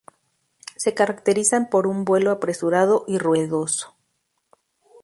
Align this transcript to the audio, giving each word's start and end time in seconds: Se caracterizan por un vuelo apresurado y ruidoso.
Se 0.77 0.95
caracterizan 0.95 1.69
por 1.69 1.85
un 1.85 2.05
vuelo 2.05 2.31
apresurado 2.31 3.05
y 3.07 3.19
ruidoso. 3.19 3.95